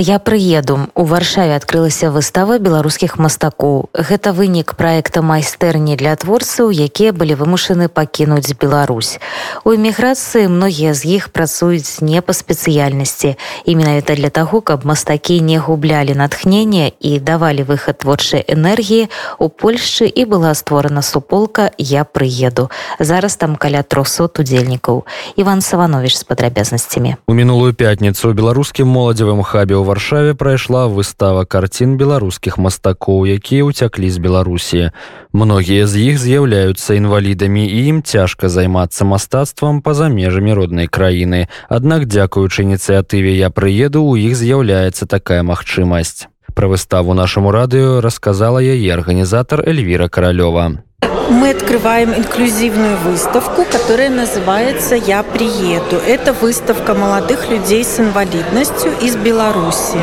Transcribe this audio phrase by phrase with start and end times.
[0.00, 0.78] Я прыеду.
[0.94, 3.90] У варшаве адкрылася выстава беларускіх мастакоў.
[3.90, 9.18] Гэта вынік праекта майстэрні для творцаў, якія былі вымушаны пакінуць Беларусь.
[9.66, 13.34] У эміграцыі многія з іх працуюць не па спецыяльнасці
[13.66, 19.10] і менавіта для таго, каб мастакі не гублялі натхнення і давалі выхад творчай энергіі
[19.42, 22.70] у Польшчы і была створана суполка я прыеду.
[23.02, 25.02] Зараз там каля 300 удзельнікаў.
[25.34, 27.18] Іван Саванович з падрабязнасцямі.
[27.26, 34.09] У мінулую пятніцу беларускім моладзевым хабе ў варшаве прайшла выстава карцін беларускіх мастакоў якія ўцяклі
[34.11, 34.91] з беларусі
[35.31, 42.11] многія з іх з'яўляюцца інвалідамі і ім цяжка займацца мастацтвам па-за межамі роднай краіны аднак
[42.11, 48.91] дзякуючы ініцыятыве я прыеду у іх з'яўляецца такая магчымасць пра выставу нашаму радыё расказала яе
[48.93, 50.83] арганізатар эльвіра каралёва
[51.30, 55.96] мы открываем инклюзивную выставку, которая называется «Я приеду».
[56.06, 59.98] Это выставка молодых людей с инвалидностью из Беларуси.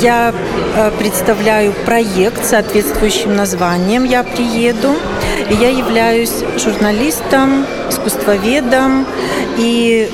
[0.00, 0.34] Я
[0.76, 4.94] э, представляю проект с соответствующим названием «Я приеду».
[5.50, 9.06] Я являюсь журналистом, искусствоведом
[9.58, 10.10] и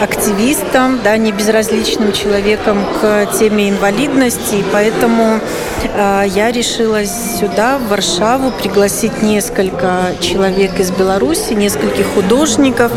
[0.00, 5.40] активистом, да, не безразличным человеком к теме инвалидности, и поэтому
[5.84, 12.90] э, я решила сюда, в Варшаву, пригласить несколько человек из Беларуси, нескольких художников,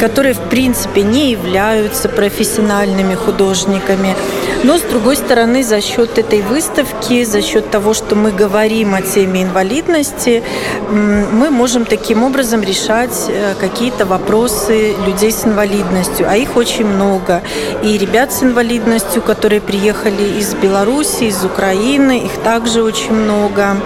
[0.00, 4.16] которые, в принципе, не являются профессиональными художниками.
[4.64, 9.02] Но, с другой стороны, за счет этой выставки, за счет того, что мы говорим о
[9.02, 10.42] теме инвалидности,
[10.90, 16.26] мы можем таким образом решать э, какие-то вопросы людей с инвалидностью.
[16.28, 17.42] А их очень много.
[17.82, 23.76] И ребят с инвалидностью, которые приехали из Беларуси, из Украины, их также очень много.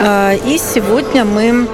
[0.00, 1.66] А, и сегодня мы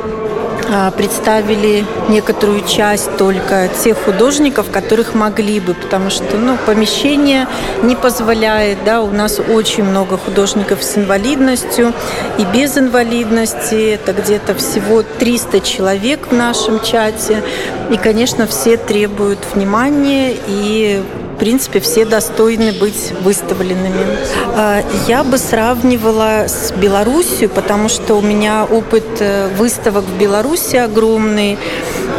[0.97, 7.47] представили некоторую часть только тех художников, которых могли бы, потому что ну, помещение
[7.83, 11.93] не позволяет, да, у нас очень много художников с инвалидностью
[12.39, 17.43] и без инвалидности, это где-то всего 300 человек в нашем чате,
[17.91, 21.03] и, конечно, все требуют внимания и
[21.43, 24.07] принципе, все достойны быть выставленными.
[24.55, 30.77] А, я бы сравнивала с Белоруссией, потому что у меня опыт э, выставок в Беларуси
[30.77, 31.59] огромный.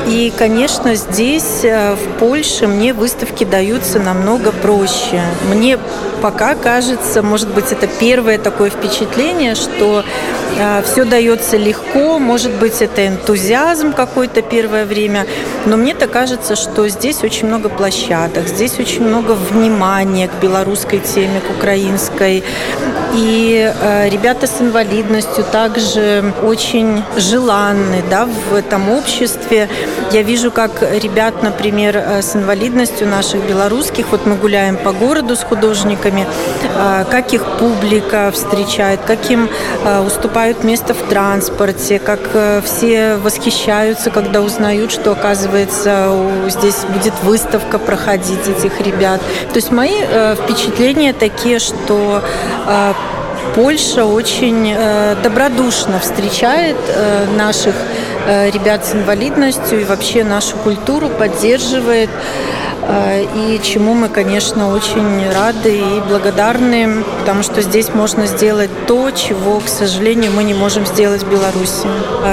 [0.08, 5.22] И, конечно, здесь, э, в Польше, мне выставки даются намного проще.
[5.50, 5.80] Мне
[6.24, 10.06] пока кажется, может быть, это первое такое впечатление, что
[10.58, 15.26] э, все дается легко, может быть, это энтузиазм какой-то первое время,
[15.66, 20.98] но мне так кажется, что здесь очень много площадок, здесь очень много внимания к белорусской
[20.98, 22.44] теме, к украинской.
[23.14, 29.70] И э, ребята с инвалидностью также очень желанны да, в этом обществе.
[30.12, 35.36] Я вижу, как ребят, например, э, с инвалидностью наших белорусских, вот мы гуляем по городу
[35.36, 36.26] с художниками,
[36.76, 39.48] э, как их публика встречает, как им
[39.86, 42.20] э, уступают место в транспорте, как
[42.64, 46.10] все восхищаются, когда узнают, что, оказывается,
[46.48, 49.22] здесь будет выставка проходить этих ребят.
[49.50, 50.02] То есть мои
[50.36, 52.22] впечатления такие, что
[53.56, 54.76] Польша очень
[55.22, 56.78] добродушно встречает
[57.38, 57.76] наших
[58.28, 62.10] ребят с инвалидностью и вообще нашу культуру поддерживает.
[63.36, 69.62] И чему мы, конечно, очень рады и благодарны, потому что здесь можно сделать то, чего,
[69.62, 71.88] к сожалению, мы не можем сделать в Беларуси.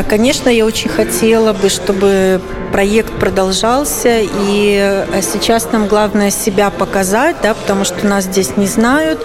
[0.08, 2.40] Конечно, я очень хотела бы, чтобы
[2.72, 9.24] проект продолжался, и сейчас нам главное себя показать, да, потому что нас здесь не знают.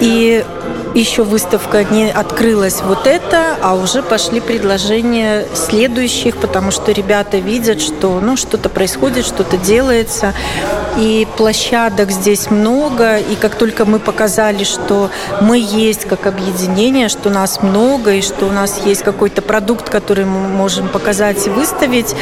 [0.00, 0.42] И
[0.98, 7.82] еще выставка не открылась вот это, а уже пошли предложения следующих, потому что ребята видят,
[7.82, 10.32] что ну, что-то происходит, что-то делается.
[10.98, 15.10] И площадок здесь много, и как только мы показали, что
[15.42, 20.24] мы есть как объединение, что нас много, и что у нас есть какой-то продукт, который
[20.24, 22.14] мы можем показать и выставить,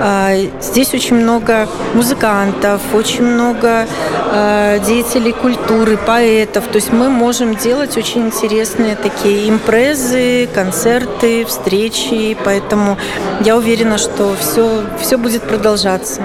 [0.00, 3.86] а, здесь очень много музыкантов, очень много
[4.32, 6.66] а, деятелей культуры, поэтов.
[6.66, 12.97] То есть мы можем делать очень очень интересные такие импрезы, концерты, встречи, поэтому
[13.41, 16.21] я уверена, что все, все будет продолжаться.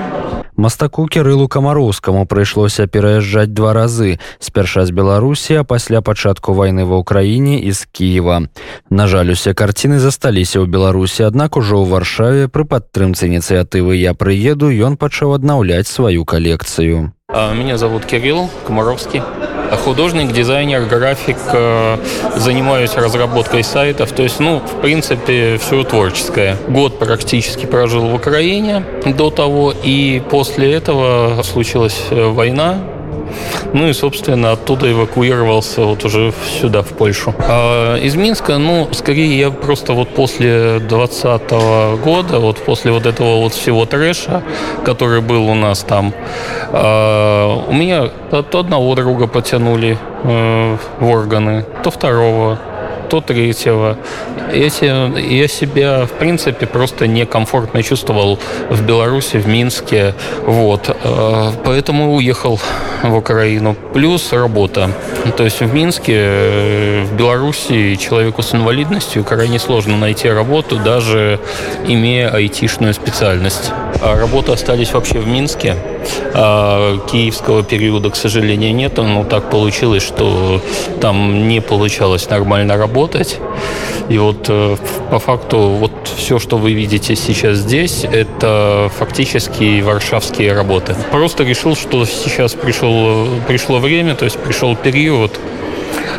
[0.59, 6.99] Мастаку кірылу камароўскаму прыйшлося пераязджаць два разы спярша з беларусі а пасля пачатку вайны ва
[6.99, 8.51] ўкраіне і з кіева
[8.91, 14.19] на жаль усе карціны засталіся ў беларусі аднак ужо ў варшаве пры падтрымцы ініцыятывы я
[14.19, 19.22] прыеду ён пачаў аднаўляць сваю калекцыю меня зовут кирилл комаровский
[19.78, 21.98] художник, дизайнер, график, э,
[22.36, 26.58] занимаюсь разработкой сайтов, то есть, ну, в принципе, все творческое.
[26.68, 32.80] Год практически прожил в Украине до того, и после этого случилась э, война,
[33.74, 37.34] Ну и, собственно, оттуда эвакуировался вот уже сюда, в Польшу.
[37.40, 41.52] А из Минска, ну, скорее я просто вот после 20
[42.04, 44.44] года, вот после вот этого вот всего трэша,
[44.86, 46.14] который был у нас там,
[46.72, 52.60] а, у меня то одного друга потянули э, в органы, то второго,
[53.14, 53.96] то третьего.
[54.52, 58.40] Я, я себя, в принципе, просто некомфортно чувствовал
[58.72, 60.16] в Беларуси, в Минске.
[60.48, 60.90] Вот.
[60.90, 62.60] Э, поэтому уехал
[63.04, 63.76] в Украину.
[63.94, 64.90] Плюс работа.
[65.38, 71.40] То есть в Минске, э, в Беларуси человеку с инвалидностью крайне сложно найти работу, даже
[71.88, 73.72] имея айтишную специальность.
[74.02, 75.76] А работы остались вообще в Минске.
[76.34, 78.98] А киевского периода, к сожалению, нет.
[78.98, 80.62] Но так получилось, что
[81.02, 83.40] там не получалось нормально работать.
[84.10, 84.76] И вот э,
[85.10, 90.96] по факту вот все, что вы видите сейчас здесь, это фактически варшавские работы.
[91.12, 95.40] Просто решил, что сейчас пришел, пришло время, то есть пришел период,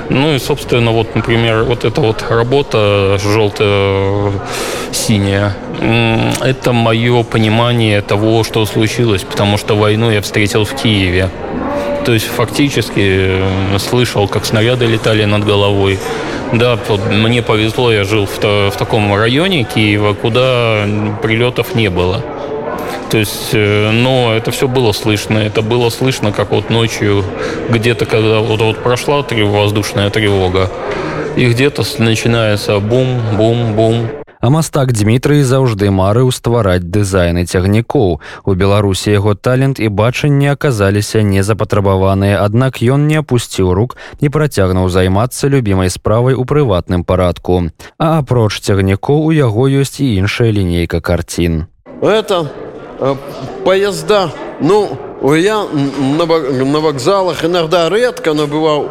[0.08, 4.34] ну и, собственно, вот, например, вот эта вот работа желто-синяя,
[6.40, 11.30] это мое понимание того, что случилось, потому что войну я встретил в Киеве.
[12.04, 13.40] То есть фактически
[13.78, 15.98] слышал, как снаряды летали над головой.
[16.52, 16.78] Да,
[17.10, 20.86] мне повезло, я жил в, в таком районе Киева, куда
[21.22, 22.22] прилетов не было.
[23.13, 25.37] То есть, э, но это все было слышно.
[25.37, 27.23] Это было слышно, как вот ночью
[27.69, 30.69] где-то, когда вот, вот прошла трев, воздушная тревога,
[31.35, 34.09] и где-то начинается бум-бум-бум.
[34.41, 38.21] А мастак Дмітрый заўжды марыў ствараць дызайны цягнікоў.
[38.45, 44.87] У Беларусі яго талент і бачанне аказаліся незапатрабаваныя, аднак ён не апусціў рук і працягнуў
[44.87, 47.67] займацца любімай справай у прыватным парадку.
[47.99, 51.67] А апроч цягнікоў у яго ёсць і іншая лінейка карцін.
[51.99, 52.72] Это Э,
[53.64, 54.30] поезда,
[54.60, 54.98] ну,
[55.34, 58.90] я на, на вокзалах иногда редко набывал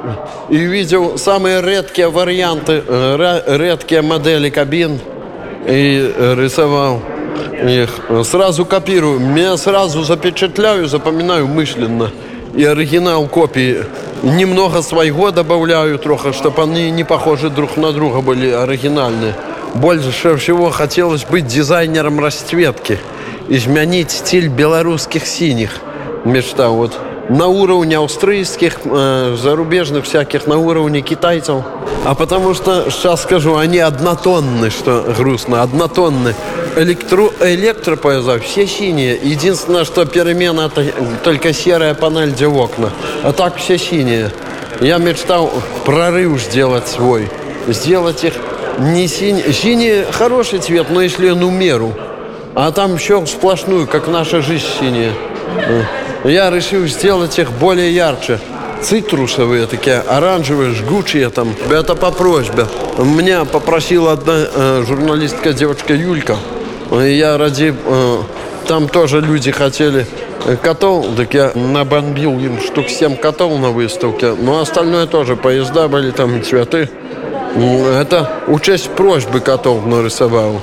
[0.50, 5.00] и видел самые редкие варианты, э, редкие модели кабин
[5.65, 7.01] и рисовал
[7.62, 7.89] их.
[8.25, 12.12] Сразу копирую, меня сразу запечатляю, запоминаю мысленно.
[12.56, 13.83] И оригинал копии
[14.21, 19.33] немного своего добавляю трохи, чтобы они не похожи друг на друга были оригинальные.
[19.74, 23.00] Больше всего хотелось быть дизайнером расцветки–
[23.50, 25.80] изменить стиль белорусских синих.
[26.25, 26.98] Мечта вот
[27.30, 31.63] на уровне австрийских, э, зарубежных всяких, на уровне китайцев.
[32.06, 36.36] А потому что, сейчас скажу, они однотонны, что грустно, однотонны.
[36.75, 39.18] Электро, электропоезда все синие.
[39.22, 40.86] Единственное, что перемена, это
[41.24, 42.89] только серая панель, где окна.
[43.24, 44.31] А так все синие.
[44.81, 45.51] Я мечтал
[45.86, 47.30] прорыв сделать свой.
[47.68, 48.34] Сделать их
[48.80, 49.54] не синий.
[49.54, 51.94] Синий хороший цвет, но если он умеру.
[52.56, 55.12] А там еще сплошную, как наша жизнь синяя.
[56.24, 58.40] Я решил сделать их более ярче.
[58.82, 61.56] Цитрусовые такие, оранжевые, жгучие там.
[61.72, 62.66] Это по просьбе.
[62.98, 66.36] Меня попросила одна э, журналистка, девочка Юлька.
[66.92, 67.74] И я ради...
[67.86, 68.18] Э,
[68.68, 70.06] там тоже люди хотели
[70.62, 74.34] котов, так я набомбил им штук 7 котов на выставке.
[74.34, 76.90] Но остальное тоже, поезда были, там цветы.
[77.56, 80.62] Это учесть просьбы котов нарисовал.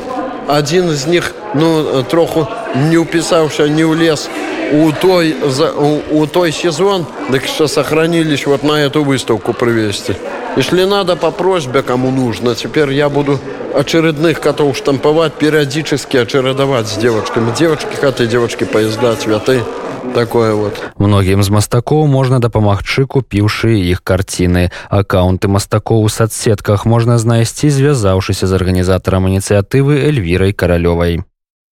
[0.50, 4.30] Один из них ну троху не упісаўся не ўлез
[4.74, 10.16] у той за у, у той сезон дык что сохранились вот на эту выставку привести
[10.58, 13.40] если надо по просьбе кому нужно теперь я буду
[13.76, 19.62] очередных котов штамповать периодически очередовать с девочками девочки коты девочки поезда цветы
[20.14, 27.18] такое вот многім з мастакоў можна дапамагчы купіўшы іх карціны аккаунты мастакоў у соцсетках можна
[27.18, 31.24] знайсці звязаўшыся з арганізатарам ініцыятывы эльвірай каралёвай